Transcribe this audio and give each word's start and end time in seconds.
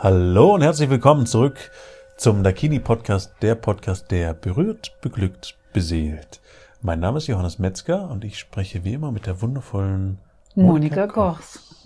Hallo 0.00 0.54
und 0.54 0.62
herzlich 0.62 0.90
willkommen 0.90 1.26
zurück 1.26 1.72
zum 2.16 2.44
Dakini 2.44 2.78
Podcast, 2.78 3.32
der 3.42 3.56
Podcast, 3.56 4.12
der 4.12 4.32
berührt, 4.32 4.92
beglückt, 5.00 5.58
beseelt. 5.72 6.40
Mein 6.82 7.00
Name 7.00 7.18
ist 7.18 7.26
Johannes 7.26 7.58
Metzger 7.58 8.08
und 8.08 8.22
ich 8.22 8.38
spreche 8.38 8.84
wie 8.84 8.92
immer 8.92 9.10
mit 9.10 9.26
der 9.26 9.42
wundervollen 9.42 10.18
Monika 10.54 11.08
Kochs. 11.08 11.74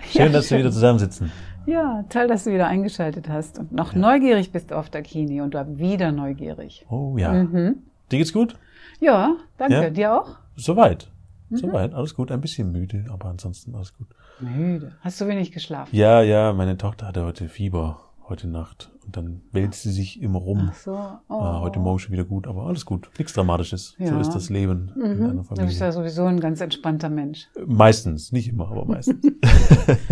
Schön, 0.00 0.22
ja, 0.22 0.28
dass 0.30 0.48
schön. 0.48 0.56
wir 0.56 0.64
wieder 0.64 0.72
zusammensitzen. 0.72 1.30
Ja, 1.66 2.06
toll, 2.08 2.26
dass 2.26 2.44
du 2.44 2.52
wieder 2.52 2.68
eingeschaltet 2.68 3.28
hast 3.28 3.58
und 3.58 3.72
noch 3.72 3.92
ja. 3.92 3.98
neugierig 3.98 4.50
bist 4.50 4.72
auf 4.72 4.88
Dakini 4.88 5.42
und 5.42 5.52
du 5.52 5.78
wieder 5.78 6.10
neugierig. 6.10 6.86
Oh 6.88 7.18
ja. 7.18 7.34
Mhm. 7.34 7.82
Dir 8.10 8.16
geht's 8.16 8.32
gut? 8.32 8.56
Ja, 8.98 9.36
danke. 9.58 9.74
Ja? 9.74 9.90
Dir 9.90 10.14
auch? 10.14 10.38
Soweit. 10.56 11.10
Mhm. 11.52 11.56
Soweit, 11.58 11.94
alles 11.94 12.14
gut. 12.14 12.32
Ein 12.32 12.40
bisschen 12.40 12.72
müde, 12.72 13.04
aber 13.10 13.28
ansonsten 13.28 13.74
alles 13.74 13.94
gut. 13.94 14.08
Müde. 14.40 14.92
Hast 15.00 15.20
du 15.20 15.26
wenig 15.26 15.52
geschlafen? 15.52 15.94
Ja, 15.94 16.22
ja, 16.22 16.52
meine 16.52 16.78
Tochter 16.78 17.06
hatte 17.06 17.24
heute 17.24 17.48
Fieber, 17.48 18.00
heute 18.28 18.48
Nacht. 18.48 18.90
Und 19.04 19.16
dann 19.16 19.42
wälzt 19.50 19.82
sie 19.82 19.90
sich 19.90 20.22
immer 20.22 20.38
rum. 20.38 20.70
Ach 20.70 20.74
so. 20.74 20.92
Oh. 21.28 21.34
Ah, 21.34 21.60
heute 21.60 21.78
Morgen 21.80 21.98
schon 21.98 22.12
wieder 22.12 22.24
gut, 22.24 22.46
aber 22.46 22.66
alles 22.66 22.86
gut. 22.86 23.10
Nichts 23.18 23.34
Dramatisches. 23.34 23.94
Ja. 23.98 24.06
So 24.08 24.18
ist 24.20 24.30
das 24.30 24.48
Leben 24.48 24.92
mhm. 24.94 25.04
in 25.04 25.22
einer 25.24 25.44
Familie. 25.44 25.54
Du 25.54 25.66
bist 25.66 25.80
ja 25.80 25.92
sowieso 25.92 26.24
ein 26.24 26.40
ganz 26.40 26.60
entspannter 26.60 27.10
Mensch. 27.10 27.48
Meistens, 27.66 28.32
nicht 28.32 28.48
immer, 28.48 28.70
aber 28.70 28.86
meistens. 28.86 29.20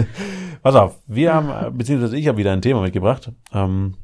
Pass 0.63 0.75
auf, 0.75 1.01
wir 1.07 1.33
haben, 1.33 1.79
beziehungsweise 1.79 2.17
ich 2.17 2.29
habe 2.29 2.37
wieder 2.39 2.53
ein 2.53 2.63
Thema 2.63 2.83
mitgebracht. 2.83 3.33
Ähm, 3.53 3.95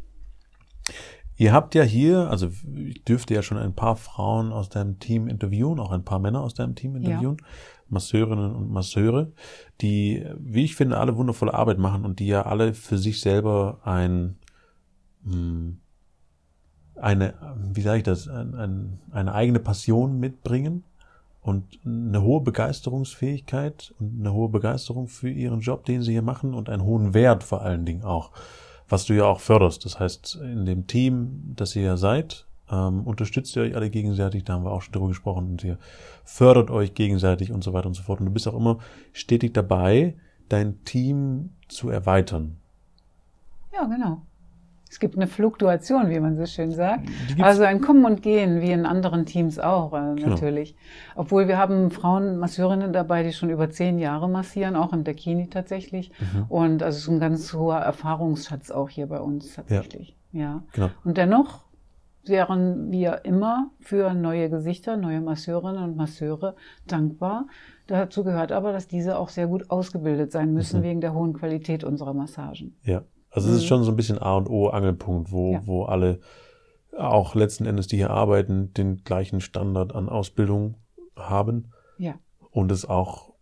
Ihr 1.39 1.53
habt 1.53 1.75
ja 1.75 1.83
hier, 1.83 2.31
also 2.31 2.49
ich 2.75 3.05
dürfte 3.05 3.35
ja 3.35 3.43
schon 3.43 3.59
ein 3.59 3.75
paar 3.75 3.97
Frauen 3.97 4.53
aus 4.53 4.71
deinem 4.71 4.99
Team 4.99 5.29
interviewen, 5.29 5.79
auch 5.81 5.91
ein 5.91 6.05
paar 6.05 6.19
Männer 6.19 6.41
aus 6.41 6.55
deinem 6.55 6.75
Team 6.75 6.97
interviewen, 6.97 7.37
ja. 7.39 7.47
Masseurinnen 7.89 8.55
und 8.55 8.71
Masseure, 8.71 9.33
die, 9.81 10.25
wie 10.39 10.65
ich 10.65 10.77
finde, 10.77 10.99
alle 10.99 11.17
wundervolle 11.17 11.55
Arbeit 11.55 11.79
machen 11.79 12.05
und 12.05 12.21
die 12.21 12.27
ja 12.27 12.47
alle 12.47 12.73
für 12.73 12.97
sich 12.97 13.21
selber 13.21 13.81
ein, 13.85 14.37
hm, 15.25 15.79
eine, 16.97 17.35
wie 17.75 17.83
sage 17.83 17.99
ich 17.99 18.05
das, 18.05 18.29
ein, 18.29 18.55
ein, 18.55 18.99
eine 19.11 19.35
eigene 19.35 19.61
Passion 19.61 20.19
mitbringen 20.19 20.85
und 21.43 21.79
eine 21.85 22.23
hohe 22.23 22.41
Begeisterungsfähigkeit 22.41 23.95
und 24.01 24.21
eine 24.21 24.33
hohe 24.33 24.49
Begeisterung 24.49 25.07
für 25.07 25.29
ihren 25.29 25.61
Job, 25.61 25.85
den 25.85 26.01
sie 26.03 26.13
hier 26.13 26.23
machen 26.23 26.55
und 26.55 26.71
einen 26.71 26.83
hohen 26.83 27.13
Wert 27.13 27.45
vor 27.45 27.61
allen 27.61 27.85
Dingen 27.85 28.05
auch 28.05 28.33
was 28.89 29.05
du 29.07 29.15
ja 29.15 29.25
auch 29.25 29.41
förderst. 29.41 29.85
Das 29.85 29.99
heißt, 29.99 30.37
in 30.43 30.65
dem 30.65 30.87
Team, 30.87 31.55
das 31.57 31.75
ihr 31.77 31.83
ja 31.83 31.97
seid, 31.97 32.47
ähm, 32.71 33.07
unterstützt 33.07 33.55
ihr 33.57 33.63
euch 33.63 33.77
alle 33.77 33.91
gegenseitig, 33.91 34.45
da 34.45 34.55
haben 34.55 34.65
wir 34.65 34.73
auch 34.73 34.83
schon 34.83 34.93
drüber 34.93 35.09
gesprochen, 35.09 35.51
und 35.51 35.65
ihr 35.65 35.79
fördert 36.25 36.71
euch 36.71 36.95
gegenseitig 36.95 37.53
und 37.53 37.63
so 37.63 37.73
weiter 37.73 37.87
und 37.87 37.95
so 37.95 38.03
fort. 38.03 38.21
Und 38.21 38.27
du 38.27 38.33
bist 38.33 38.49
auch 38.49 38.57
immer 38.57 38.79
stetig 39.13 39.55
dabei, 39.55 40.17
dein 40.49 40.85
Team 40.85 41.51
zu 41.69 41.91
erweitern. 41.91 42.57
Ja, 43.73 43.85
genau. 43.85 44.23
Es 44.89 45.01
gibt 45.01 45.17
eine 45.17 45.27
Fluktuation, 45.27 46.11
wie 46.11 46.21
man 46.21 46.37
so 46.37 46.47
schön 46.47 46.73
sagt. 46.73 47.09
Also 47.41 47.65
ein 47.65 47.81
Kommen 47.81 48.05
und 48.05 48.23
Gehen, 48.23 48.61
wie 48.61 48.71
in 48.71 48.87
anderen 48.87 49.27
Teams 49.27 49.59
auch 49.59 49.93
äh, 49.93 50.15
genau. 50.15 50.29
natürlich. 50.31 50.77
Obwohl 51.17 51.49
wir 51.49 51.59
haben 51.59 51.91
Frauen, 51.91 52.39
Masseurinnen 52.39 52.93
dabei, 52.93 53.23
die 53.23 53.33
schon 53.33 53.51
über 53.51 53.69
zehn 53.69 53.99
Jahre 53.99 54.29
massieren, 54.29 54.77
auch 54.77 54.93
im 54.93 55.03
Dakini 55.03 55.49
tatsächlich. 55.49 56.13
Mhm. 56.21 56.45
Und 56.49 56.83
also 56.83 56.97
es 56.97 57.03
ist 57.03 57.09
ein 57.09 57.21
ganz 57.21 57.53
hoher 57.53 57.79
Erfahrungsschatz 57.79 58.71
auch 58.71 58.89
hier 58.89 59.07
bei 59.07 59.21
uns 59.21 59.55
tatsächlich. 59.55 60.17
Ja. 60.33 60.41
ja. 60.41 60.63
Genau. 60.73 60.91
Und 61.05 61.17
dennoch 61.17 61.67
wären 62.25 62.91
wir 62.91 63.25
immer 63.25 63.71
für 63.81 64.15
neue 64.15 64.51
Gesichter, 64.51 64.97
neue 64.97 65.21
Masseurinnen 65.21 65.83
und 65.83 65.97
Masseure 65.97 66.57
dankbar. 66.87 67.47
Dazu 67.87 68.25
gehört 68.25 68.53
aber, 68.53 68.73
dass 68.73 68.89
diese 68.89 69.19
auch 69.19 69.29
sehr 69.29 69.47
gut 69.47 69.71
ausgebildet 69.71 70.33
sein 70.33 70.53
müssen 70.53 70.81
mhm. 70.81 70.85
wegen 70.85 71.01
der 71.01 71.15
hohen 71.15 71.35
Qualität 71.35 71.85
unserer 71.85 72.15
Massagen. 72.15 72.77
Ja. 72.83 73.03
Also 73.37 73.51
es 73.51 73.57
ist 73.57 73.63
mhm. 73.65 73.67
schon 73.67 73.85
so 73.85 73.93
ein 73.93 73.97
bisschen 73.97 74.19
A 74.19 74.35
und 74.37 74.49
O 74.49 74.69
Angelpunkt, 74.69 75.31
wo, 75.31 75.53
ja. 75.53 75.63
wo 75.67 75.85
alle 75.85 76.21
auch 76.97 77.35
letzten 77.35 77.67
Endes, 77.67 77.87
die 77.87 77.97
hier 77.97 78.09
arbeiten, 78.09 78.73
den 78.73 79.05
gleichen 79.05 79.43
Standard 79.43 79.95
an 79.95 80.09
Ausbildung 80.09 80.77
haben. 81.15 81.73
Ja. 81.99 82.15
Und 82.51 82.73
es 82.73 82.87
auch 82.87 83.35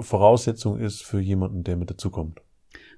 Voraussetzung 0.00 0.78
ist 0.78 1.02
für 1.02 1.20
jemanden, 1.20 1.62
der 1.62 1.76
mit 1.76 1.90
dazukommt. 1.90 2.40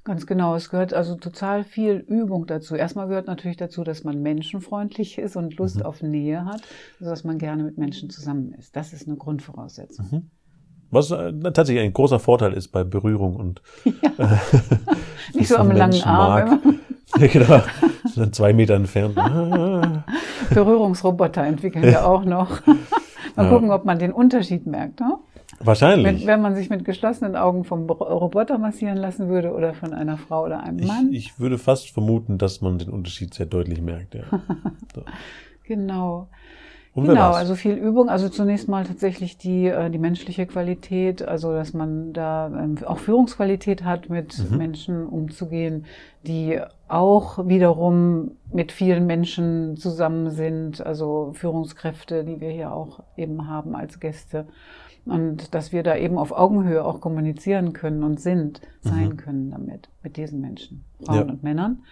Ganz 0.04 0.26
genau. 0.26 0.54
Es 0.56 0.71
gehört 0.71 0.94
also 0.94 1.16
total 1.16 1.65
viel 1.65 1.97
Übung 1.97 2.47
dazu. 2.47 2.76
Erstmal 2.76 3.09
gehört 3.09 3.26
natürlich 3.26 3.59
dazu, 3.59 3.84
dass 3.84 4.03
man 4.03 4.22
menschenfreundlich 4.22 5.19
ist 5.19 5.37
und 5.37 5.59
Lust 5.59 5.76
mhm. 5.76 5.82
auf 5.82 6.03
Nähe 6.03 6.47
hat, 6.47 6.62
also 6.98 7.10
dass 7.10 7.25
man 7.25 7.37
gerne 7.37 7.62
mit 7.62 7.76
Menschen 7.76 8.09
zusammen 8.09 8.54
ist. 8.54 8.75
Das 8.75 8.94
ist 8.94 9.06
eine 9.06 9.19
Grundvoraussetzung. 9.19 10.06
Mhm. 10.10 10.31
Was 10.92 11.10
äh, 11.10 11.32
tatsächlich 11.32 11.82
ein 11.82 11.94
großer 11.94 12.20
Vorteil 12.20 12.53
ist 12.53 12.69
bei 12.69 12.84
Berührung 12.84 13.34
und 13.34 13.62
ja. 13.84 13.92
äh, 14.19 14.36
nicht 15.34 15.48
so 15.48 15.56
am 15.56 15.70
langen 15.70 16.03
Arm. 16.03 16.80
ja, 17.19 17.26
genau. 17.28 17.62
Sind 18.04 18.34
zwei 18.34 18.53
Meter 18.53 18.75
entfernt. 18.75 19.14
Berührungsroboter 20.53 21.44
entwickeln 21.44 21.84
wir 21.84 22.06
auch 22.06 22.25
noch. 22.25 22.60
Mal 23.36 23.44
ja. 23.44 23.48
gucken, 23.48 23.70
ob 23.70 23.86
man 23.86 23.98
den 23.98 24.12
Unterschied 24.12 24.66
merkt. 24.66 25.00
Ne? 25.00 25.16
Wahrscheinlich. 25.60 26.04
Wenn, 26.04 26.26
wenn, 26.26 26.42
man 26.42 26.54
sich 26.54 26.69
mit 26.69 26.84
geschlossenen 26.84 27.36
Augen 27.36 27.64
vom 27.64 27.88
Roboter 27.88 28.59
massieren 28.59 28.98
lassen 28.98 29.30
würde 29.30 29.53
oder 29.54 29.72
von 29.72 29.94
einer 29.94 30.19
Frau 30.19 30.44
oder 30.44 30.62
einem 30.62 30.86
Mann. 30.86 31.09
Ich, 31.10 31.28
ich 31.28 31.41
würde 31.41 31.56
fast 31.56 31.88
vermuten, 31.88 32.36
dass 32.36 32.60
man 32.60 32.78
den 32.78 32.91
Unterschied 32.91 33.32
sehr 33.32 33.47
deutlich 33.47 33.80
merkt. 33.80 34.14
Ja. 34.14 34.24
So. 34.94 35.04
genau. 35.64 36.28
Und 36.94 37.06
genau, 37.06 37.30
also 37.30 37.54
viel 37.54 37.72
Übung. 37.72 38.10
Also 38.10 38.28
zunächst 38.28 38.69
mal 38.69 38.84
tatsächlich 38.84 39.38
die, 39.38 39.66
äh, 39.66 39.88
die 39.91 39.98
menschliche 39.98 40.47
Qualität, 40.47 41.26
also 41.26 41.53
dass 41.53 41.72
man 41.72 42.12
da 42.12 42.48
ähm, 42.48 42.76
auch 42.84 42.98
Führungsqualität 42.98 43.82
hat, 43.82 44.10
mit 44.10 44.50
mhm. 44.50 44.58
Menschen 44.58 45.06
umzugehen, 45.06 45.86
die 46.26 46.60
auch 46.88 47.48
wiederum 47.48 48.32
mit 48.53 48.72
vielen 48.72 49.06
Menschen 49.06 49.76
zusammen 49.76 50.30
sind, 50.30 50.84
also 50.84 51.32
Führungskräfte, 51.32 52.25
die 52.25 52.41
wir 52.41 52.50
hier 52.50 52.75
auch 52.75 53.00
eben 53.16 53.48
haben 53.48 53.74
als 53.74 53.98
Gäste. 53.98 54.47
Und 55.04 55.54
dass 55.54 55.72
wir 55.72 55.82
da 55.82 55.97
eben 55.97 56.16
auf 56.16 56.30
Augenhöhe 56.30 56.84
auch 56.84 57.00
kommunizieren 57.00 57.72
können 57.72 58.04
und 58.04 58.20
sind, 58.20 58.60
sein 58.82 59.09
mhm. 59.09 59.16
können 59.16 59.50
damit, 59.50 59.88
mit 60.03 60.16
diesen 60.16 60.41
Menschen, 60.41 60.84
Frauen 61.04 61.16
ja. 61.16 61.32
und 61.32 61.42
Männern. 61.42 61.82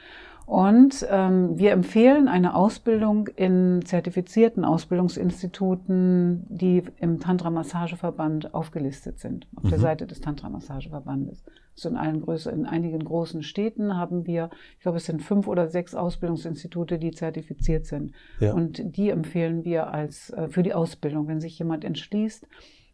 Und 0.50 1.06
ähm, 1.08 1.56
wir 1.56 1.70
empfehlen 1.70 2.26
eine 2.26 2.56
Ausbildung 2.56 3.28
in 3.28 3.84
zertifizierten 3.84 4.64
Ausbildungsinstituten, 4.64 6.44
die 6.48 6.82
im 6.98 7.20
Tantra-Massageverband 7.20 8.52
aufgelistet 8.52 9.20
sind, 9.20 9.46
auf 9.54 9.62
mhm. 9.62 9.68
der 9.68 9.78
Seite 9.78 10.08
des 10.08 10.20
Tantra-Massageverbandes. 10.20 11.44
So 11.76 11.88
in 11.88 11.96
allen 11.96 12.20
Größen, 12.20 12.52
in 12.52 12.66
einigen 12.66 12.98
großen 12.98 13.44
Städten 13.44 13.96
haben 13.96 14.26
wir, 14.26 14.50
ich 14.76 14.82
glaube, 14.82 14.96
es 14.96 15.06
sind 15.06 15.22
fünf 15.22 15.46
oder 15.46 15.68
sechs 15.68 15.94
Ausbildungsinstitute, 15.94 16.98
die 16.98 17.12
zertifiziert 17.12 17.86
sind. 17.86 18.10
Ja. 18.40 18.52
Und 18.52 18.82
die 18.96 19.10
empfehlen 19.10 19.64
wir 19.64 19.94
als 19.94 20.30
äh, 20.30 20.48
für 20.48 20.64
die 20.64 20.74
Ausbildung, 20.74 21.28
wenn 21.28 21.40
sich 21.40 21.56
jemand 21.60 21.84
entschließt, 21.84 22.44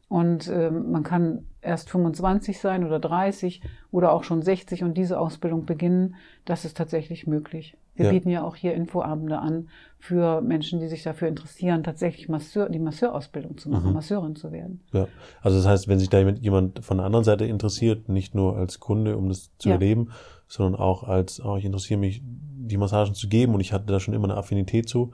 und 0.09 0.49
äh, 0.49 0.71
man 0.71 1.03
kann 1.03 1.47
erst 1.61 1.91
25 1.91 2.61
sein 2.61 2.85
oder 2.85 3.01
30 3.01 3.61
oder 3.91 4.13
auch 4.13 4.23
schon 4.23 4.41
60 4.41 4.85
und 4.85 4.95
diese 4.95 5.19
Ausbildung 5.19 5.67
beginnen. 5.67 6.15
Das 6.45 6.65
ist 6.65 6.77
tatsächlich 6.77 7.27
möglich. 7.27 7.77
Wir 7.97 8.07
ja. 8.07 8.13
bieten 8.13 8.29
ja 8.29 8.45
auch 8.45 8.55
hier 8.55 8.75
Infoabende 8.75 9.39
an 9.39 9.69
für 9.99 10.43
Menschen, 10.43 10.81
die 10.81 10.87
sich 10.87 11.03
dafür 11.03 11.29
interessieren, 11.29 11.83
tatsächlich 11.83 12.29
Masseur, 12.29 12.69
die 12.69 12.79
Masseurausbildung 12.79 13.57
zu 13.57 13.71
machen, 13.71 13.89
mhm. 13.89 13.95
Masseurin 13.95 14.37
zu 14.37 14.53
werden. 14.53 14.81
Ja, 14.93 15.09
also 15.41 15.57
das 15.57 15.67
heißt, 15.67 15.89
wenn 15.89 15.99
sich 15.99 16.11
da 16.11 16.21
jemand 16.21 16.85
von 16.85 16.99
der 16.99 17.07
anderen 17.07 17.25
Seite 17.25 17.47
interessiert, 17.47 18.09
nicht 18.09 18.35
nur 18.35 18.57
als 18.57 18.79
Kunde, 18.79 19.17
um 19.17 19.29
das 19.29 19.51
zu 19.59 19.71
ja. 19.71 19.75
erleben, 19.75 20.11
sondern 20.47 20.81
auch 20.81 21.05
als, 21.05 21.43
oh, 21.45 21.57
ich 21.57 21.65
interessiere 21.65 21.99
mich, 21.99 22.23
die 22.23 22.77
Massagen 22.77 23.15
zu 23.15 23.29
geben 23.29 23.55
und 23.55 23.61
ich 23.61 23.73
hatte 23.73 23.87
da 23.87 23.99
schon 23.99 24.15
immer 24.15 24.25
eine 24.25 24.37
Affinität 24.37 24.89
zu, 24.89 25.13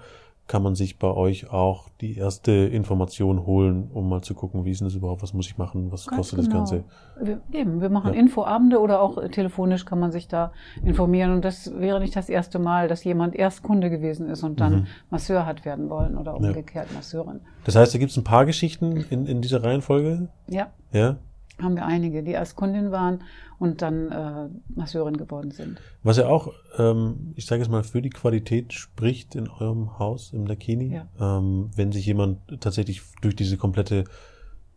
kann 0.48 0.62
man 0.62 0.75
sich 0.75 0.98
bei 0.98 1.08
euch 1.08 1.50
auch 1.50 1.88
die 2.00 2.16
erste 2.16 2.53
Information 2.53 3.47
holen, 3.47 3.91
um 3.92 4.08
mal 4.08 4.22
zu 4.22 4.34
gucken, 4.34 4.64
wie 4.64 4.70
ist 4.70 4.80
denn 4.80 4.88
das 4.88 4.94
überhaupt, 4.94 5.22
was 5.22 5.32
muss 5.32 5.47
ich 5.47 5.56
machen, 5.56 5.91
was 5.92 6.06
Ganz 6.06 6.16
kostet 6.16 6.41
genau. 6.41 6.60
das 6.60 6.70
Ganze. 6.70 6.84
Wir, 7.20 7.41
eben, 7.53 7.80
wir 7.80 7.88
machen 7.88 8.12
ja. 8.12 8.20
Infoabende 8.20 8.80
oder 8.80 9.00
auch 9.00 9.18
telefonisch 9.30 9.84
kann 9.84 10.00
man 10.00 10.10
sich 10.10 10.28
da 10.28 10.53
informieren 10.84 11.33
und 11.33 11.44
das 11.44 11.72
wäre 11.78 12.00
nicht 12.00 12.15
das 12.16 12.28
erste 12.28 12.59
Mal, 12.59 12.89
dass 12.89 13.04
jemand 13.04 13.36
erst 13.36 13.62
Kunde 13.62 13.89
gewesen 13.89 14.28
ist 14.28 14.42
und 14.42 14.60
dann 14.60 14.74
mhm. 14.74 14.86
Masseur 15.10 15.47
hat 15.47 15.65
werden 15.65 15.89
wollen 15.89 16.18
oder 16.18 16.36
umgekehrt 16.36 16.89
ja. 16.91 16.97
Masseurin. 16.97 17.41
Das 17.65 17.77
heißt, 17.77 17.94
da 17.94 17.98
gibt 17.98 18.10
es 18.10 18.16
ein 18.16 18.24
paar 18.24 18.44
Geschichten 18.44 19.04
in, 19.10 19.27
in 19.27 19.41
dieser 19.41 19.62
Reihenfolge? 19.62 20.28
Ja. 20.48 20.72
Ja? 20.92 21.18
Haben 21.62 21.76
wir 21.76 21.86
einige, 21.86 22.22
die 22.22 22.32
erst 22.32 22.56
Kundin 22.56 22.91
waren 22.91 23.22
und 23.59 23.82
dann 23.82 24.10
äh, 24.10 24.48
Masseurin 24.74 25.16
geworden 25.16 25.50
sind. 25.50 25.80
Was 26.03 26.16
ja 26.16 26.26
auch, 26.26 26.53
ähm, 26.78 27.32
ich 27.36 27.47
sage 27.47 27.62
es 27.62 27.68
mal, 27.68 27.84
für 27.84 28.03
die 28.03 28.10
Qualität 28.10 28.72
spricht 28.72 29.34
in 29.34 29.48
eurem 29.48 29.98
Haus 29.98 30.32
im 30.32 30.47
Dakini, 30.47 30.94
ja. 30.94 31.38
ähm, 31.38 31.70
wenn 31.74 31.92
sich 31.92 32.06
jemand 32.06 32.38
tatsächlich 32.60 33.03
durch 33.20 33.36
diese 33.36 33.56
komplette 33.56 34.04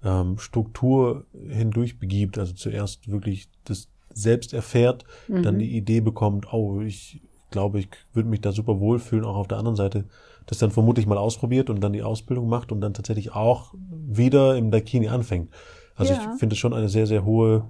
ähm, 0.04 0.38
Struktur 0.38 1.26
hindurch 1.48 2.00
begibt, 2.00 2.38
also 2.38 2.54
zuerst 2.54 3.10
wirklich 3.10 3.50
das 3.64 3.90
selbst 4.14 4.54
erfährt, 4.54 5.04
mhm. 5.28 5.44
dann 5.44 5.60
die 5.60 5.76
Idee 5.76 6.00
bekommt, 6.00 6.54
oh, 6.54 6.82
ich 6.82 7.22
glaube, 7.52 7.80
ich 7.80 7.90
würde 8.14 8.30
mich 8.30 8.42
da 8.42 8.52
super 8.52 8.80
wohlfühlen, 8.80 9.26
auch 9.26 9.36
auf 9.36 9.48
der 9.48 9.58
anderen 9.58 9.76
Seite, 9.76 10.06
das 10.46 10.60
dann 10.60 10.72
vermutlich 10.72 11.08
mal 11.08 11.18
ausprobiert 11.18 11.70
und 11.70 11.82
dann 11.82 11.94
die 11.94 12.04
Ausbildung 12.04 12.48
macht 12.48 12.72
und 12.72 12.82
dann 12.82 12.94
tatsächlich 12.94 13.34
auch 13.34 13.74
wieder 13.90 14.58
im 14.58 14.72
Dakini 14.72 15.08
anfängt. 15.08 15.50
Also 15.96 16.14
ja. 16.14 16.34
ich 16.34 16.40
finde 16.40 16.54
es 16.54 16.60
schon 16.60 16.74
eine 16.74 16.90
sehr, 16.90 17.08
sehr 17.08 17.26
hohe 17.26 17.70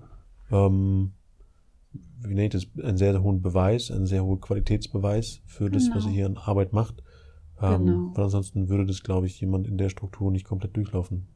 ähm, 0.51 1.11
wie 2.27 2.33
nennt 2.33 2.53
das, 2.53 2.67
einen 2.81 2.97
sehr, 2.97 3.13
sehr 3.13 3.23
hohen 3.23 3.41
Beweis, 3.41 3.91
einen 3.91 4.05
sehr 4.05 4.23
hohen 4.23 4.41
Qualitätsbeweis 4.41 5.41
für 5.45 5.69
das, 5.69 5.85
genau. 5.85 5.95
was 5.95 6.03
sie 6.05 6.11
hier 6.11 6.25
an 6.25 6.37
Arbeit 6.37 6.73
macht. 6.73 7.03
Ähm, 7.61 7.85
genau. 7.85 8.11
Weil 8.13 8.23
ansonsten 8.25 8.69
würde 8.69 8.85
das, 8.85 9.03
glaube 9.03 9.27
ich, 9.27 9.39
jemand 9.39 9.67
in 9.67 9.77
der 9.77 9.89
Struktur 9.89 10.31
nicht 10.31 10.45
komplett 10.45 10.75
durchlaufen. 10.75 11.27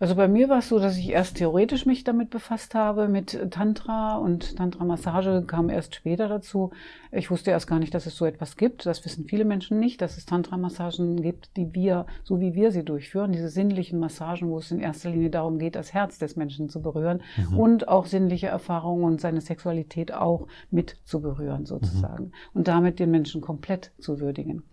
Also 0.00 0.16
bei 0.16 0.28
mir 0.28 0.48
war 0.48 0.58
es 0.58 0.68
so, 0.68 0.78
dass 0.78 0.96
ich 0.96 1.10
erst 1.10 1.36
theoretisch 1.36 1.86
mich 1.86 2.04
damit 2.04 2.30
befasst 2.30 2.74
habe, 2.74 3.08
mit 3.08 3.50
Tantra 3.50 4.16
und 4.16 4.56
Tantra-Massage 4.56 5.44
kam 5.46 5.70
erst 5.70 5.94
später 5.94 6.28
dazu. 6.28 6.70
Ich 7.12 7.30
wusste 7.30 7.52
erst 7.52 7.68
gar 7.68 7.78
nicht, 7.78 7.94
dass 7.94 8.06
es 8.06 8.16
so 8.16 8.24
etwas 8.24 8.56
gibt. 8.56 8.86
Das 8.86 9.04
wissen 9.04 9.26
viele 9.26 9.44
Menschen 9.44 9.78
nicht, 9.78 10.02
dass 10.02 10.16
es 10.16 10.26
Tantra-Massagen 10.26 11.22
gibt, 11.22 11.56
die 11.56 11.72
wir, 11.74 12.06
so 12.24 12.40
wie 12.40 12.54
wir 12.54 12.72
sie 12.72 12.84
durchführen, 12.84 13.32
diese 13.32 13.48
sinnlichen 13.48 14.00
Massagen, 14.00 14.50
wo 14.50 14.58
es 14.58 14.70
in 14.70 14.80
erster 14.80 15.10
Linie 15.10 15.30
darum 15.30 15.58
geht, 15.58 15.76
das 15.76 15.94
Herz 15.94 16.18
des 16.18 16.36
Menschen 16.36 16.68
zu 16.68 16.82
berühren 16.82 17.22
mhm. 17.36 17.58
und 17.58 17.88
auch 17.88 18.06
sinnliche 18.06 18.48
Erfahrungen 18.48 19.04
und 19.04 19.20
seine 19.20 19.40
Sexualität 19.40 20.12
auch 20.12 20.48
mit 20.70 20.96
zu 21.04 21.20
berühren 21.20 21.66
sozusagen 21.66 22.24
mhm. 22.24 22.32
und 22.52 22.68
damit 22.68 22.98
den 22.98 23.10
Menschen 23.10 23.40
komplett 23.40 23.92
zu 23.98 24.20
würdigen. 24.20 24.64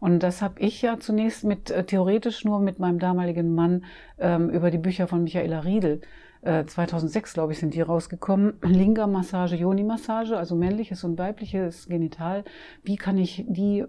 Und 0.00 0.22
das 0.22 0.42
habe 0.42 0.60
ich 0.60 0.80
ja 0.82 0.98
zunächst 0.98 1.44
mit 1.44 1.70
äh, 1.70 1.84
theoretisch 1.84 2.44
nur 2.44 2.60
mit 2.60 2.78
meinem 2.78 2.98
damaligen 2.98 3.54
Mann 3.54 3.84
ähm, 4.18 4.48
über 4.50 4.70
die 4.70 4.78
Bücher 4.78 5.06
von 5.06 5.22
Michaela 5.22 5.60
Riedel. 5.60 6.00
Äh, 6.42 6.64
2006, 6.64 7.34
glaube 7.34 7.52
ich, 7.52 7.58
sind 7.58 7.74
die 7.74 7.82
rausgekommen. 7.82 8.54
Linga-Massage, 8.62 9.56
Yoni-Massage, 9.56 10.36
also 10.36 10.56
männliches 10.56 11.04
und 11.04 11.18
weibliches 11.18 11.86
Genital. 11.86 12.44
Wie 12.82 12.96
kann 12.96 13.18
ich 13.18 13.44
die 13.46 13.84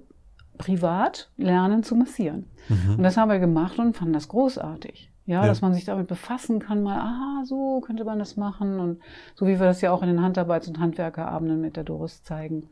privat 0.57 1.31
lernen 1.37 1.83
zu 1.83 1.95
massieren? 1.95 2.49
Mhm. 2.67 2.95
Und 2.97 3.03
das 3.03 3.15
haben 3.15 3.31
wir 3.31 3.39
gemacht 3.39 3.79
und 3.79 3.95
fanden 3.95 4.13
das 4.13 4.27
großartig. 4.27 5.11
Ja, 5.27 5.41
ja, 5.41 5.47
dass 5.47 5.61
man 5.61 5.73
sich 5.73 5.85
damit 5.85 6.07
befassen 6.07 6.59
kann, 6.59 6.81
mal, 6.81 6.99
aha, 6.99 7.43
so 7.45 7.79
könnte 7.81 8.03
man 8.03 8.19
das 8.19 8.37
machen 8.37 8.79
und 8.79 8.99
so 9.35 9.45
wie 9.45 9.59
wir 9.59 9.67
das 9.67 9.79
ja 9.79 9.91
auch 9.91 10.01
in 10.01 10.09
den 10.09 10.19
Handarbeits- 10.19 10.67
und 10.67 10.79
Handwerkerabenden 10.79 11.61
mit 11.61 11.77
der 11.77 11.83
Doris 11.83 12.23
zeigen 12.23 12.69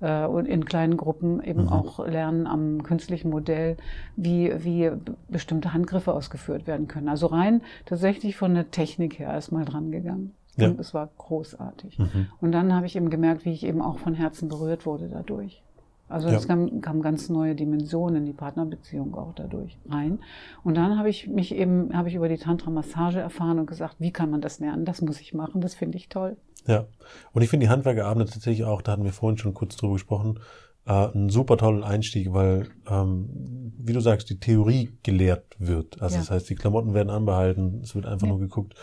äh, 0.00 0.24
und 0.24 0.46
in 0.46 0.64
kleinen 0.64 0.96
Gruppen 0.96 1.42
eben 1.42 1.64
mhm. 1.64 1.68
auch 1.68 2.06
lernen 2.06 2.46
am 2.46 2.82
künstlichen 2.82 3.30
Modell, 3.30 3.76
wie, 4.16 4.52
wie 4.58 4.90
bestimmte 5.28 5.72
Handgriffe 5.72 6.12
ausgeführt 6.12 6.66
werden 6.66 6.88
können. 6.88 7.08
Also 7.08 7.26
rein 7.26 7.62
tatsächlich 7.84 8.36
von 8.36 8.54
der 8.54 8.70
Technik 8.70 9.18
her 9.18 9.28
erstmal 9.28 9.64
dran 9.64 9.90
gegangen. 9.90 10.32
Ja. 10.56 10.68
Und 10.68 10.80
es 10.80 10.94
war 10.94 11.10
großartig. 11.18 11.98
Mhm. 11.98 12.28
Und 12.40 12.52
dann 12.52 12.74
habe 12.74 12.86
ich 12.86 12.96
eben 12.96 13.10
gemerkt, 13.10 13.44
wie 13.44 13.52
ich 13.52 13.64
eben 13.64 13.82
auch 13.82 13.98
von 13.98 14.14
Herzen 14.14 14.48
berührt 14.48 14.86
wurde 14.86 15.08
dadurch. 15.08 15.62
Also 16.08 16.28
es 16.28 16.42
ja. 16.42 16.48
kam, 16.48 16.80
kam 16.80 17.02
ganz 17.02 17.28
neue 17.28 17.54
Dimensionen 17.54 18.18
in 18.18 18.26
die 18.26 18.32
Partnerbeziehung 18.32 19.14
auch 19.16 19.32
dadurch 19.34 19.76
rein. 19.88 20.20
Und 20.62 20.76
dann 20.76 20.98
habe 20.98 21.10
ich 21.10 21.26
mich 21.26 21.54
eben, 21.54 21.96
habe 21.96 22.08
ich 22.08 22.14
über 22.14 22.28
die 22.28 22.38
Tantra-Massage 22.38 23.18
erfahren 23.18 23.58
und 23.58 23.66
gesagt, 23.66 23.96
wie 23.98 24.12
kann 24.12 24.30
man 24.30 24.40
das 24.40 24.60
lernen? 24.60 24.84
Das 24.84 25.02
muss 25.02 25.20
ich 25.20 25.34
machen, 25.34 25.60
das 25.60 25.74
finde 25.74 25.98
ich 25.98 26.08
toll. 26.08 26.36
Ja, 26.66 26.86
und 27.32 27.42
ich 27.42 27.48
finde 27.48 27.66
die 27.66 27.70
Handwerkerabende 27.70 28.30
tatsächlich 28.30 28.64
auch, 28.64 28.82
da 28.82 28.92
hatten 28.92 29.04
wir 29.04 29.12
vorhin 29.12 29.38
schon 29.38 29.54
kurz 29.54 29.76
drüber 29.76 29.94
gesprochen, 29.94 30.40
äh, 30.86 30.92
einen 30.92 31.30
super 31.30 31.56
tollen 31.56 31.84
Einstieg, 31.84 32.32
weil, 32.32 32.68
ähm, 32.88 33.72
wie 33.78 33.92
du 33.92 34.00
sagst, 34.00 34.30
die 34.30 34.38
Theorie 34.38 34.96
gelehrt 35.02 35.56
wird. 35.58 36.00
Also 36.00 36.16
ja. 36.16 36.20
das 36.20 36.30
heißt, 36.30 36.50
die 36.50 36.54
Klamotten 36.54 36.94
werden 36.94 37.10
anbehalten, 37.10 37.80
es 37.82 37.94
wird 37.94 38.06
einfach 38.06 38.26
ja. 38.26 38.32
nur 38.32 38.40
geguckt, 38.40 38.74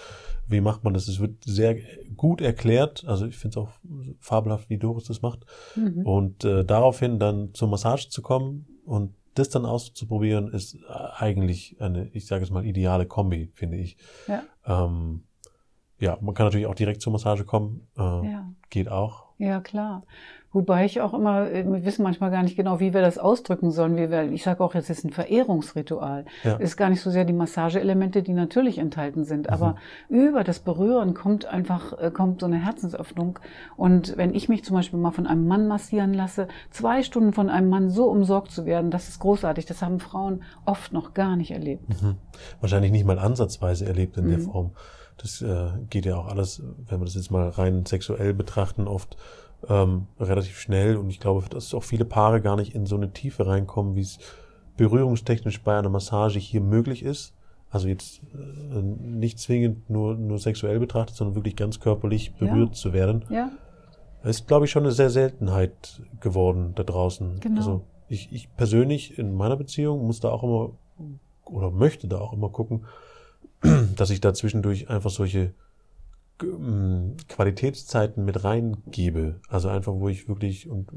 wie 0.47 0.62
macht 0.62 0.83
man 0.83 0.94
das. 0.94 1.07
Es 1.07 1.19
wird 1.19 1.44
sehr 1.45 1.77
gut 2.18 2.41
erklärt, 2.41 3.06
also 3.07 3.25
ich 3.25 3.38
finde 3.38 3.59
es 3.59 3.65
auch 3.65 3.69
fabelhaft, 4.19 4.69
wie 4.69 4.77
Doris 4.77 5.06
das 5.06 5.21
macht. 5.21 5.45
Mhm. 5.75 6.06
Und 6.06 6.44
äh, 6.44 6.65
daraufhin 6.65 7.19
dann 7.19 7.53
zur 7.53 7.69
Massage 7.69 8.09
zu 8.09 8.21
kommen 8.21 8.68
und 8.86 9.13
das 9.36 9.50
dann 9.50 9.65
auszuprobieren, 9.65 10.50
ist 10.50 10.77
eigentlich 10.88 11.77
eine, 11.79 12.07
ich 12.13 12.27
sage 12.27 12.44
es 12.44 12.51
mal, 12.51 12.65
ideale 12.65 13.07
Kombi, 13.07 13.50
finde 13.53 13.77
ich. 13.77 13.97
Ja. 14.27 14.44
Ähm, 14.65 15.24
ja, 16.03 16.17
man 16.19 16.35
kann 16.35 16.45
natürlich 16.45 16.67
auch 16.67 16.75
direkt 16.75 17.01
zur 17.01 17.13
Massage 17.13 17.45
kommen. 17.45 17.88
Äh, 17.97 18.01
ja. 18.01 18.50
Geht 18.69 18.89
auch. 18.89 19.23
Ja, 19.38 19.61
klar. 19.61 20.03
Wobei 20.51 20.85
ich 20.85 21.00
auch 21.00 21.13
immer, 21.13 21.50
äh, 21.50 21.65
wir 21.65 21.85
wissen 21.85 22.03
manchmal 22.03 22.29
gar 22.29 22.44
nicht 22.44 22.57
genau, 22.57 22.81
wie 22.81 22.94
wir 22.94 23.01
das 23.01 23.17
ausdrücken 23.17 23.71
sollen. 23.71 23.95
Wir, 23.95 24.31
ich 24.31 24.44
sage 24.44 24.61
auch, 24.61 24.75
jetzt 24.75 24.89
ist 24.89 25.05
ein 25.05 25.11
Verehrungsritual. 25.11 26.25
Ja. 26.44 26.57
Ist 26.57 26.75
gar 26.75 26.89
nicht 26.89 27.00
so 27.00 27.09
sehr 27.09 27.23
die 27.23 27.31
Massageelemente, 27.31 28.21
die 28.21 28.33
natürlich 28.33 28.79
enthalten 28.79 29.23
sind, 29.23 29.47
mhm. 29.47 29.53
aber 29.53 29.75
über 30.09 30.44
das 30.44 30.59
Berühren 30.59 31.13
kommt 31.13 31.45
einfach, 31.45 31.97
äh, 31.97 32.11
kommt 32.11 32.41
so 32.41 32.47
eine 32.47 32.63
Herzensöffnung. 32.63 33.39
Und 33.77 34.17
wenn 34.17 34.35
ich 34.35 34.50
mich 34.50 34.65
zum 34.65 34.75
Beispiel 34.75 35.00
mal 35.00 35.11
von 35.11 35.25
einem 35.25 35.47
Mann 35.47 35.69
massieren 35.69 36.13
lasse, 36.13 36.50
zwei 36.69 37.01
Stunden 37.01 37.31
von 37.31 37.50
einem 37.50 37.69
Mann 37.69 37.89
so 37.89 38.09
umsorgt 38.09 38.51
zu 38.51 38.65
werden, 38.65 38.91
das 38.91 39.07
ist 39.07 39.19
großartig. 39.19 39.65
Das 39.65 39.81
haben 39.81 40.01
Frauen 40.01 40.44
oft 40.65 40.91
noch 40.91 41.13
gar 41.13 41.38
nicht 41.38 41.51
erlebt. 41.51 41.88
Mhm. 41.89 42.15
Wahrscheinlich 42.59 42.91
nicht 42.91 43.05
mal 43.05 43.19
ansatzweise 43.19 43.85
erlebt 43.85 44.17
in 44.17 44.25
mhm. 44.25 44.29
der 44.31 44.39
Form. 44.39 44.71
Das 45.23 45.41
äh, 45.41 45.69
geht 45.89 46.05
ja 46.05 46.17
auch 46.17 46.27
alles, 46.27 46.61
wenn 46.89 46.99
wir 46.99 47.05
das 47.05 47.15
jetzt 47.15 47.31
mal 47.31 47.47
rein 47.47 47.85
sexuell 47.85 48.33
betrachten, 48.33 48.87
oft 48.89 49.15
ähm, 49.69 50.07
relativ 50.19 50.59
schnell. 50.59 50.97
Und 50.97 51.09
ich 51.09 51.21
glaube, 51.21 51.47
dass 51.49 51.73
auch 51.73 51.83
viele 51.83 52.03
Paare 52.03 52.41
gar 52.41 52.57
nicht 52.57 52.75
in 52.75 52.85
so 52.85 52.97
eine 52.97 53.13
Tiefe 53.13 53.47
reinkommen, 53.47 53.95
wie 53.95 54.01
es 54.01 54.19
berührungstechnisch 54.75 55.61
bei 55.61 55.79
einer 55.79 55.87
Massage 55.87 56.39
hier 56.39 56.59
möglich 56.59 57.03
ist. 57.03 57.33
Also 57.69 57.87
jetzt 57.87 58.21
äh, 58.33 58.81
nicht 58.81 59.39
zwingend 59.39 59.89
nur, 59.89 60.15
nur 60.15 60.39
sexuell 60.39 60.77
betrachtet, 60.77 61.15
sondern 61.15 61.35
wirklich 61.35 61.55
ganz 61.55 61.79
körperlich 61.79 62.33
berührt 62.33 62.69
ja. 62.69 62.73
zu 62.73 62.91
werden. 62.91 63.23
Ja. 63.29 63.49
Ist, 64.25 64.49
glaube 64.49 64.65
ich, 64.65 64.71
schon 64.71 64.83
eine 64.83 64.91
sehr 64.91 65.09
Seltenheit 65.09 66.01
geworden 66.19 66.73
da 66.75 66.83
draußen. 66.83 67.39
Genau. 67.39 67.57
Also 67.57 67.81
ich, 68.09 68.29
ich 68.33 68.53
persönlich 68.57 69.17
in 69.17 69.33
meiner 69.33 69.55
Beziehung 69.55 70.05
muss 70.05 70.19
da 70.19 70.31
auch 70.31 70.43
immer 70.43 70.71
oder 71.45 71.71
möchte 71.71 72.09
da 72.09 72.19
auch 72.19 72.33
immer 72.33 72.49
gucken, 72.49 72.85
dass 73.95 74.10
ich 74.10 74.21
da 74.21 74.33
zwischendurch 74.33 74.89
einfach 74.89 75.10
solche 75.10 75.54
ähm, 76.42 77.15
Qualitätszeiten 77.30 78.25
mit 78.25 78.44
reingebe. 78.44 79.39
Also 79.48 79.69
einfach, 79.69 79.94
wo 79.94 80.10
ich 80.10 80.27
wirklich, 80.27 80.69
und 80.69 80.88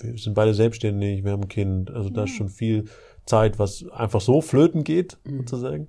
wir 0.00 0.16
sind 0.18 0.34
beide 0.34 0.54
selbstständig, 0.54 1.24
wir 1.24 1.32
haben 1.32 1.42
ein 1.42 1.48
Kind, 1.48 1.90
also 1.90 2.10
da 2.10 2.24
ist 2.24 2.30
schon 2.30 2.48
viel 2.48 2.86
Zeit, 3.26 3.58
was 3.58 3.86
einfach 3.90 4.20
so 4.20 4.40
flöten 4.40 4.84
geht, 4.84 5.18
mhm. 5.24 5.38
sozusagen. 5.38 5.88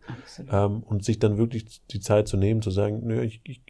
Ähm, 0.51 0.83
und 0.83 1.03
sich 1.03 1.19
dann 1.19 1.37
wirklich 1.37 1.81
die 1.91 1.99
Zeit 1.99 2.27
zu 2.27 2.37
nehmen, 2.37 2.61
zu 2.61 2.71
sagen, 2.71 3.01
nö, 3.05 3.21
ich, 3.21 3.41
ich, 3.43 3.61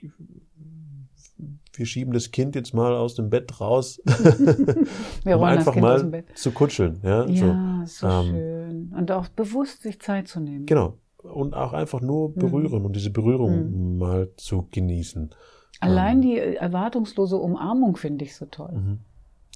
wir 1.73 1.85
schieben 1.85 2.13
das 2.13 2.31
Kind 2.31 2.55
jetzt 2.55 2.73
mal 2.73 2.93
aus 2.93 3.15
dem 3.15 3.29
Bett 3.29 3.59
raus, 3.59 4.01
um 5.25 5.43
einfach 5.43 5.75
mal 5.75 6.23
zu 6.33 6.51
kutscheln. 6.51 7.01
Ja, 7.03 7.25
ja 7.25 7.83
so, 7.85 8.07
so 8.07 8.07
ähm, 8.07 8.25
schön. 8.25 8.93
Und 8.97 9.11
auch 9.11 9.27
bewusst 9.27 9.81
sich 9.81 9.99
Zeit 9.99 10.27
zu 10.27 10.39
nehmen. 10.39 10.65
Genau 10.65 10.97
und 11.33 11.53
auch 11.53 11.73
einfach 11.73 12.01
nur 12.01 12.29
mhm. 12.29 12.35
berühren 12.35 12.79
mhm. 12.79 12.85
und 12.85 12.95
diese 12.95 13.11
Berührung 13.11 13.71
mhm. 13.71 13.97
mal 13.97 14.29
zu 14.37 14.67
genießen. 14.71 15.31
Allein 15.79 16.17
ähm. 16.17 16.21
die 16.21 16.37
erwartungslose 16.37 17.37
Umarmung 17.37 17.97
finde 17.97 18.25
ich 18.25 18.35
so 18.35 18.45
toll. 18.45 18.71
Mhm. 18.73 18.99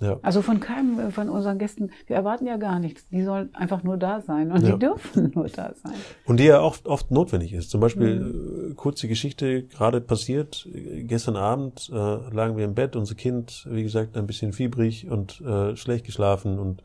Ja. 0.01 0.17
Also 0.22 0.41
von 0.41 0.60
keinem 0.60 1.12
von 1.12 1.29
unseren 1.29 1.58
Gästen, 1.58 1.91
wir 2.08 2.15
erwarten 2.15 2.46
ja 2.46 2.58
gar 2.58 2.79
nichts. 2.79 3.08
Die 3.10 3.22
sollen 3.24 3.53
einfach 3.53 3.84
nur 3.84 3.98
da 3.98 4.22
sein 4.22 4.51
und 4.51 4.63
ja. 4.63 4.72
die 4.72 4.79
dürfen 4.79 5.32
nur 5.36 5.48
da 5.48 5.74
sein. 5.74 5.96
Und 6.25 6.39
die 6.39 6.46
ja 6.46 6.62
oft, 6.62 6.88
oft 6.88 7.12
notwendig 7.12 7.53
ist. 7.53 7.70
Zum 7.70 7.82
Beispiel, 7.82 8.20
mhm. 8.20 8.72
Äh, 8.72 8.74
kurze 8.75 9.08
Geschichte, 9.08 9.63
gerade 9.63 10.00
passiert, 10.01 10.67
gestern 10.74 11.36
Abend 11.36 11.89
äh, 11.91 11.96
lagen 11.96 12.55
wir 12.55 12.65
im 12.65 12.75
Bett, 12.75 12.96
unser 12.96 13.15
Kind, 13.15 13.67
wie 13.70 13.84
gesagt, 13.84 14.15
ein 14.15 14.27
bisschen 14.27 14.53
fiebrig 14.53 15.10
und 15.10 15.41
äh, 15.41 15.75
schlecht 15.75 16.05
geschlafen 16.05 16.60
und 16.60 16.82
äh, 16.82 16.84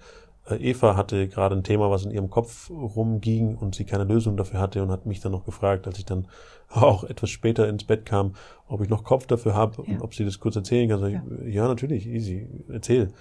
Eva 0.51 0.95
hatte 0.97 1.27
gerade 1.29 1.57
ein 1.57 1.65
Thema, 1.65 1.91
was 1.91 2.05
in 2.05 2.11
ihrem 2.11 2.29
Kopf 2.29 2.71
rumging 2.71 3.57
und 3.57 3.75
sie 3.75 3.85
keine 3.85 4.05
Lösung 4.05 4.37
dafür 4.37 4.61
hatte 4.61 4.83
und 4.83 4.91
hat 4.91 5.07
mich 5.07 5.21
dann 5.21 5.33
noch 5.33 5.45
gefragt, 5.45 5.87
als 5.87 5.99
ich 5.99 6.05
dann 6.05 6.29
auch 6.69 7.05
etwas 7.05 7.31
später 7.31 7.69
ins 7.69 7.85
Bett 7.85 8.05
kam, 8.05 8.35
ob 8.69 8.83
ich 8.83 8.89
noch 8.89 9.05
Kopf 9.05 9.27
dafür 9.27 9.55
habe 9.55 9.83
ja. 9.87 9.95
und 9.95 10.03
ob 10.03 10.15
sie 10.15 10.25
das 10.25 10.41
kurz 10.41 10.57
erzählen 10.57 10.89
kann. 10.89 11.01
Ja. 11.11 11.23
Ich, 11.47 11.55
ja, 11.55 11.67
natürlich, 11.67 12.07
easy, 12.07 12.49
erzähl. 12.69 13.13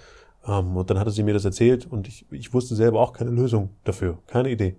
Um, 0.42 0.52
ähm, 0.52 0.76
und 0.76 0.90
dann 0.90 0.98
hatte 0.98 1.10
sie 1.10 1.22
mir 1.22 1.32
das 1.32 1.46
erzählt 1.46 1.90
und 1.90 2.06
ich, 2.06 2.26
ich 2.30 2.52
wusste 2.52 2.74
selber 2.74 3.00
auch 3.00 3.14
keine 3.14 3.30
Lösung 3.30 3.70
dafür, 3.84 4.18
keine 4.26 4.50
Idee. 4.50 4.76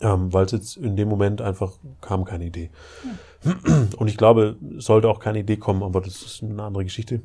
Um, 0.00 0.08
ähm, 0.08 0.32
Weil 0.32 0.46
es 0.46 0.52
jetzt 0.52 0.76
in 0.76 0.96
dem 0.96 1.08
Moment 1.08 1.40
einfach 1.40 1.74
kam 2.00 2.24
keine 2.24 2.46
Idee. 2.46 2.70
Ja. 3.04 3.86
Und 3.96 4.08
ich 4.08 4.16
glaube, 4.16 4.56
sollte 4.78 5.08
auch 5.08 5.20
keine 5.20 5.38
Idee 5.38 5.56
kommen, 5.56 5.84
aber 5.84 6.00
das 6.00 6.22
ist 6.22 6.42
eine 6.42 6.64
andere 6.64 6.82
Geschichte. 6.82 7.22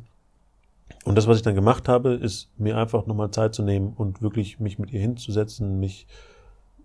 Und 1.04 1.16
das, 1.16 1.28
was 1.28 1.38
ich 1.38 1.44
dann 1.44 1.56
gemacht 1.56 1.90
habe, 1.90 2.14
ist 2.14 2.50
mir 2.58 2.78
einfach 2.78 3.06
nochmal 3.08 3.32
Zeit 3.32 3.54
zu 3.54 3.64
nehmen 3.64 3.94
und 3.96 4.22
wirklich 4.22 4.60
mich 4.60 4.80
mit 4.80 4.92
ihr 4.92 5.02
hinzusetzen, 5.02 5.80
mich 5.80 6.08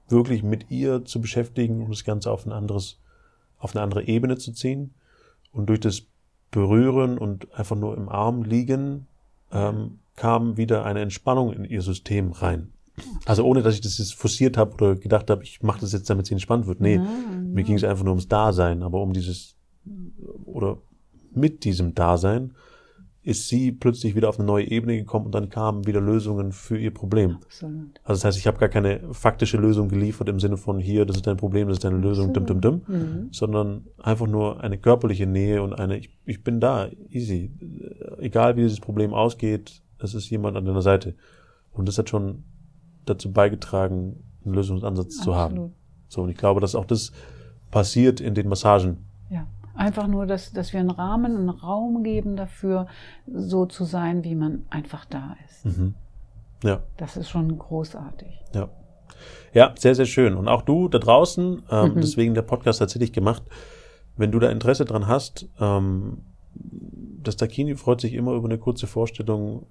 wirklich 0.09 0.43
mit 0.43 0.71
ihr 0.71 1.05
zu 1.05 1.21
beschäftigen 1.21 1.83
und 1.83 1.91
das 1.91 2.05
Ganze 2.05 2.31
auf 2.31 2.45
ein 2.45 2.53
anderes, 2.53 2.99
auf 3.59 3.75
eine 3.75 3.83
andere 3.83 4.05
Ebene 4.05 4.37
zu 4.37 4.53
ziehen. 4.53 4.95
Und 5.53 5.69
durch 5.69 5.81
das 5.81 6.03
Berühren 6.51 7.19
und 7.19 7.53
einfach 7.55 7.77
nur 7.77 7.97
im 7.97 8.09
Arm 8.09 8.43
liegen, 8.43 9.07
ähm, 9.53 9.99
kam 10.17 10.57
wieder 10.57 10.85
eine 10.85 11.01
Entspannung 11.01 11.53
in 11.53 11.65
ihr 11.65 11.83
System 11.83 12.33
rein. 12.33 12.73
Also 13.27 13.45
ohne, 13.45 13.63
dass 13.63 13.75
ich 13.75 13.81
das 13.81 13.99
jetzt 13.99 14.15
forciert 14.15 14.57
habe 14.57 14.75
oder 14.75 14.97
gedacht 14.97 15.31
habe, 15.31 15.45
ich 15.45 15.63
mache 15.63 15.81
das 15.81 15.93
jetzt, 15.93 16.11
damit 16.11 16.27
sie 16.27 16.35
entspannt 16.35 16.67
wird. 16.67 16.81
Nee, 16.81 16.99
mhm. 16.99 17.53
mir 17.53 17.63
ging 17.63 17.77
es 17.77 17.85
einfach 17.85 18.03
nur 18.03 18.13
ums 18.13 18.27
Dasein, 18.27 18.83
aber 18.83 19.01
um 19.01 19.13
dieses 19.13 19.55
oder 20.45 20.79
mit 21.33 21.65
diesem 21.65 21.95
Dasein 21.95 22.55
ist 23.23 23.49
sie 23.49 23.73
plötzlich 23.73 24.15
wieder 24.15 24.29
auf 24.29 24.39
eine 24.39 24.47
neue 24.47 24.71
Ebene 24.71 24.97
gekommen 24.97 25.27
und 25.27 25.35
dann 25.35 25.51
kamen 25.51 25.87
wieder 25.87 26.01
Lösungen 26.01 26.53
für 26.53 26.79
ihr 26.79 26.93
Problem. 26.93 27.39
Absolut. 27.43 28.01
Also 28.05 28.21
das 28.21 28.25
heißt, 28.25 28.39
ich 28.39 28.47
habe 28.47 28.59
gar 28.59 28.69
keine 28.69 29.13
faktische 29.13 29.57
Lösung 29.57 29.89
geliefert 29.89 30.29
im 30.29 30.41
Sinne 30.41 30.57
von 30.57 30.79
hier, 30.79 31.05
das 31.05 31.17
ist 31.17 31.27
dein 31.27 31.37
Problem, 31.37 31.69
das 31.69 31.79
ist 31.79 31.85
deine 31.85 31.99
Lösung, 31.99 32.33
dim, 32.33 32.47
dim, 32.47 32.61
dim, 32.61 32.83
mhm. 32.87 33.29
sondern 33.33 33.87
einfach 33.99 34.27
nur 34.27 34.63
eine 34.63 34.79
körperliche 34.79 35.27
Nähe 35.27 35.63
und 35.63 35.75
eine, 35.75 35.99
ich, 35.99 36.11
ich 36.25 36.43
bin 36.45 36.61
da, 36.61 36.89
easy. 37.11 37.51
Egal 38.19 38.57
wie 38.57 38.63
dieses 38.63 38.81
Problem 38.81 39.13
ausgeht, 39.13 39.83
es 39.99 40.15
ist 40.15 40.31
jemand 40.31 40.57
an 40.57 40.65
deiner 40.65 40.83
Seite. 40.83 41.15
Und 41.73 41.87
das 41.87 41.99
hat 41.99 42.09
schon 42.09 42.45
dazu 43.05 43.33
beigetragen, 43.33 44.25
einen 44.45 44.55
Lösungsansatz 44.55 45.19
Absolut. 45.19 45.25
zu 45.25 45.37
haben. 45.37 45.73
So, 46.09 46.23
und 46.23 46.31
ich 46.31 46.37
glaube, 46.37 46.61
dass 46.61 46.75
auch 46.75 46.87
das 46.87 47.13
passiert 47.71 48.21
in 48.21 48.35
den 48.35 48.49
Massagen. 48.49 49.05
Ja. 49.31 49.47
Einfach 49.79 50.09
nur, 50.09 50.27
dass, 50.27 50.53
dass 50.53 50.73
wir 50.73 50.81
einen 50.81 50.91
Rahmen, 50.91 51.37
einen 51.37 51.51
Raum 51.51 52.03
geben 52.03 52.35
dafür, 52.35 52.89
so 53.33 53.65
zu 53.65 53.85
sein, 53.85 54.25
wie 54.25 54.35
man 54.35 54.65
einfach 54.71 55.05
da 55.05 55.37
ist. 55.47 55.67
Mhm. 55.67 55.95
Ja. 56.65 56.81
Das 56.97 57.17
ist 57.17 57.29
schon 57.29 57.57
großartig. 57.57 58.43
Ja. 58.53 58.69
Ja, 59.55 59.75
sehr, 59.79 59.95
sehr 59.95 60.07
schön. 60.07 60.35
Und 60.35 60.49
auch 60.49 60.63
du 60.63 60.89
da 60.89 60.99
draußen, 60.99 61.63
ähm, 61.71 61.95
mhm. 61.95 62.01
deswegen 62.01 62.35
der 62.35 62.43
Podcast 62.43 62.81
tatsächlich 62.81 63.13
gemacht, 63.13 63.45
wenn 64.17 64.33
du 64.33 64.41
da 64.41 64.51
Interesse 64.51 64.85
dran 64.85 65.07
hast, 65.07 65.49
ähm, 65.61 66.23
das 67.23 67.37
Dakini 67.37 67.77
freut 67.77 68.01
sich 68.01 68.15
immer 68.15 68.33
über 68.33 68.49
eine 68.49 68.59
kurze 68.59 68.89
Vorstellung, 68.89 69.67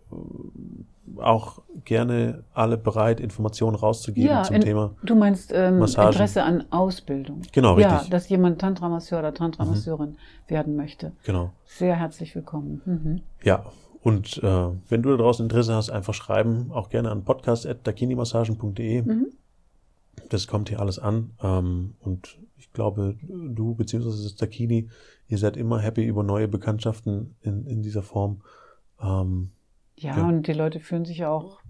auch 1.18 1.62
gerne 1.88 2.44
alle 2.54 2.78
bereit, 2.78 3.22
Informationen 3.22 3.76
rauszugeben 3.76 4.30
ja, 4.30 4.44
zum 4.44 4.58
in, 4.58 4.62
Thema. 4.62 4.94
Du 5.04 5.16
meinst 5.16 5.54
ähm, 5.56 5.82
Interesse 5.82 6.44
an 6.44 6.66
Ausbildung. 6.70 7.42
Genau, 7.54 7.76
richtig. 7.76 8.04
Ja, 8.04 8.06
dass 8.10 8.28
jemand 8.28 8.60
Tantra-Masseur 8.60 9.20
oder 9.20 9.34
Tantra-Masseurin 9.34 10.10
mhm. 10.10 10.50
werden 10.50 10.76
möchte. 10.76 11.14
Genau. 11.24 11.54
Sehr 11.66 11.96
herzlich 11.96 12.36
willkommen. 12.36 12.82
Mhm. 12.86 13.22
Ja, 13.42 13.64
und 14.02 14.44
äh, 14.44 14.68
wenn 14.90 15.02
du 15.02 15.12
da 15.12 15.18
draußen 15.18 15.46
Interesse 15.46 15.76
hast, 15.76 15.90
einfach 15.90 16.14
schreiben, 16.14 16.72
auch 16.72 16.90
gerne 16.90 17.10
an 17.10 17.24
podcast.dakinimassagen.de. 17.24 19.04
Mhm. 19.04 19.28
Das 20.28 20.46
kommt 20.48 20.68
hier 20.68 20.82
alles 20.82 21.00
an. 21.00 21.32
Ähm, 21.42 21.96
und 22.02 22.38
ich 22.58 22.74
glaube, 22.74 23.16
du 23.22 23.76
beziehungsweise 23.76 24.24
das 24.24 24.36
Dakini, 24.36 24.90
ihr 25.30 25.38
seid 25.38 25.56
immer 25.56 25.80
happy 25.80 26.04
über 26.04 26.24
neue 26.24 26.50
Bekanntschaften 26.50 27.36
in, 27.42 27.66
in 27.66 27.82
dieser 27.82 28.04
Form. 28.04 28.42
Ähm, 29.02 29.52
ja, 29.96 30.18
ja, 30.18 30.28
und 30.28 30.48
die 30.48 30.54
Leute 30.54 30.82
fühlen 30.82 31.06
sich 31.06 31.26
auch 31.26 31.62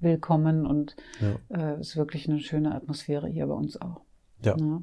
willkommen 0.00 0.66
und 0.66 0.96
ja. 1.20 1.74
äh, 1.74 1.80
ist 1.80 1.96
wirklich 1.96 2.28
eine 2.28 2.40
schöne 2.40 2.74
Atmosphäre 2.74 3.28
hier 3.28 3.46
bei 3.46 3.54
uns 3.54 3.80
auch. 3.80 4.02
Ja. 4.42 4.56
ja. 4.56 4.82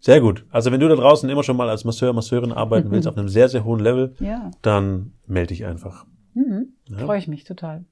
Sehr 0.00 0.20
gut. 0.20 0.44
Also 0.50 0.70
wenn 0.70 0.80
du 0.80 0.88
da 0.88 0.96
draußen 0.96 1.28
immer 1.30 1.42
schon 1.42 1.56
mal 1.56 1.70
als 1.70 1.84
Masseur, 1.84 2.12
Masseurin 2.12 2.52
arbeiten 2.52 2.90
willst 2.90 3.08
auf 3.08 3.16
einem 3.16 3.28
sehr, 3.28 3.48
sehr 3.48 3.64
hohen 3.64 3.80
Level, 3.80 4.14
ja. 4.20 4.50
dann 4.60 5.14
melde 5.26 5.48
dich 5.48 5.64
einfach. 5.64 6.06
Mhm. 6.34 6.74
Freue 6.98 7.18
ich 7.18 7.28
mich 7.28 7.44
total. 7.44 7.84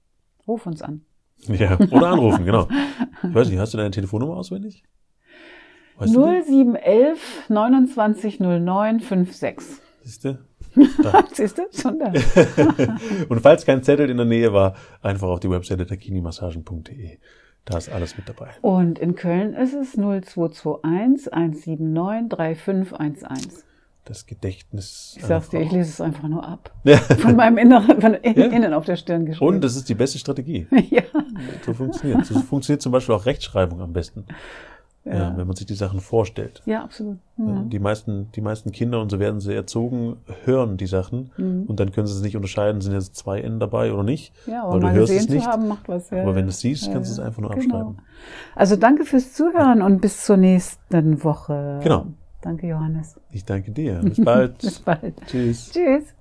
Ruf 0.46 0.66
uns 0.66 0.82
an. 0.82 1.06
Ja, 1.46 1.78
oder 1.90 2.08
anrufen, 2.08 2.44
genau. 2.44 2.68
Ich 3.24 3.34
weiß 3.34 3.48
nicht, 3.48 3.58
hast 3.58 3.72
du 3.72 3.78
deine 3.78 3.92
Telefonnummer 3.92 4.36
auswendig? 4.36 4.82
Weißt 5.96 6.12
0711 6.12 7.44
2909 7.46 8.98
56. 8.98 9.80
Siehst 10.02 10.24
du? 10.24 10.38
Siehst 11.32 11.58
du? 11.58 11.62
Schon 11.72 11.98
da. 11.98 12.12
und 13.28 13.40
falls 13.40 13.64
kein 13.64 13.82
Zettel 13.82 14.10
in 14.10 14.16
der 14.16 14.26
Nähe 14.26 14.52
war, 14.52 14.74
einfach 15.02 15.28
auf 15.28 15.40
die 15.40 15.50
Webseite 15.50 15.86
takinimassagen.de. 15.86 17.18
Da 17.64 17.78
ist 17.78 17.90
alles 17.90 18.16
mit 18.16 18.28
dabei. 18.28 18.50
Und 18.60 18.98
in 18.98 19.14
Köln 19.14 19.54
ist 19.54 19.74
es 19.74 19.92
0221 19.92 21.32
179 21.32 22.28
3511. 22.28 23.64
Das 24.04 24.26
Gedächtnis. 24.26 25.14
Ich 25.16 25.24
sag's 25.24 25.48
dir, 25.50 25.60
ich 25.60 25.70
lese 25.70 25.88
es 25.88 26.00
einfach 26.00 26.26
nur 26.26 26.44
ab. 26.44 26.72
Ja. 26.82 26.96
Von 26.96 27.36
meinem 27.36 27.56
Inneren, 27.56 28.00
von 28.00 28.14
ja. 28.14 28.30
innen 28.30 28.74
auf 28.74 28.84
der 28.84 28.96
Stirn 28.96 29.26
geschrieben. 29.26 29.46
Und 29.46 29.60
das 29.62 29.76
ist 29.76 29.88
die 29.88 29.94
beste 29.94 30.18
Strategie. 30.18 30.66
ja. 30.90 31.02
So 31.64 31.72
funktioniert. 31.72 32.26
So 32.26 32.40
funktioniert 32.40 32.82
zum 32.82 32.90
Beispiel 32.90 33.14
auch 33.14 33.26
Rechtschreibung 33.26 33.80
am 33.80 33.92
besten. 33.92 34.24
Ja. 35.04 35.14
ja. 35.14 35.36
wenn 35.36 35.46
man 35.46 35.56
sich 35.56 35.66
die 35.66 35.74
Sachen 35.74 36.00
vorstellt. 36.00 36.62
Ja, 36.64 36.84
absolut. 36.84 37.18
Mhm. 37.36 37.70
Die 37.70 37.78
meisten, 37.80 38.30
die 38.32 38.40
meisten 38.40 38.70
Kinder, 38.70 39.00
und 39.00 39.10
so 39.10 39.18
werden 39.18 39.40
sie 39.40 39.52
erzogen, 39.52 40.16
hören 40.44 40.76
die 40.76 40.86
Sachen 40.86 41.30
mhm. 41.36 41.64
und 41.66 41.80
dann 41.80 41.90
können 41.90 42.06
sie 42.06 42.14
es 42.14 42.22
nicht 42.22 42.36
unterscheiden, 42.36 42.80
sind 42.80 42.92
jetzt 42.92 43.16
zwei 43.16 43.40
N 43.40 43.58
dabei 43.58 43.92
oder 43.92 44.04
nicht. 44.04 44.32
Ja, 44.46 44.62
aber 44.62 44.74
weil 44.74 44.92
du 44.92 45.00
hörst 45.00 45.12
es 45.12 45.28
nicht. 45.28 45.46
Haben, 45.46 45.66
macht 45.66 45.88
was, 45.88 46.10
ja, 46.10 46.22
aber 46.22 46.36
wenn 46.36 46.44
du 46.44 46.50
es 46.50 46.60
siehst, 46.60 46.92
kannst 46.92 47.10
du 47.10 47.14
es 47.14 47.18
einfach 47.18 47.40
nur 47.40 47.50
genau. 47.50 47.64
abschreiben. 47.64 47.98
Also 48.54 48.76
danke 48.76 49.04
fürs 49.04 49.32
Zuhören 49.32 49.82
und 49.82 50.00
bis 50.00 50.24
zur 50.24 50.36
nächsten 50.36 51.24
Woche. 51.24 51.80
Genau. 51.82 52.06
Danke, 52.42 52.66
Johannes. 52.66 53.18
Ich 53.30 53.44
danke 53.44 53.70
dir. 53.70 54.00
Bis 54.02 54.22
bald. 54.22 54.58
bis 54.58 54.80
bald. 54.80 55.14
Tschüss. 55.26 55.70
Tschüss. 55.70 56.14